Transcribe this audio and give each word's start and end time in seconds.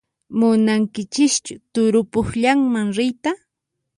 Munankichischu 0.39 1.55
turupukllayman 1.73 2.87
riyta? 2.97 3.31